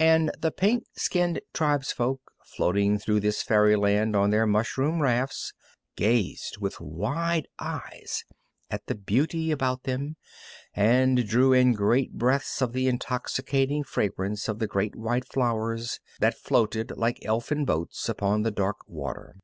[0.00, 5.52] And the pink skinned tribesfolk, floating through this fairyland on their mushroom rafts,
[5.96, 8.24] gazed with wide eyes
[8.70, 10.16] at the beauty about them,
[10.72, 16.38] and drew in great breaths of the intoxicating fragrance of the great white flowers that
[16.38, 19.36] floated like elfin boats upon the dark water.